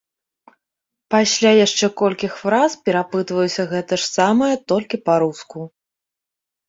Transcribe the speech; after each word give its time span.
Пасля 1.15 1.51
яшчэ 1.65 1.89
колькіх 2.01 2.33
фраз 2.45 2.71
перапытваюся 2.89 3.63
гэта 3.75 3.93
ж 4.05 4.09
самае 4.17 4.51
толькі 4.75 5.03
па-руску. 5.11 5.59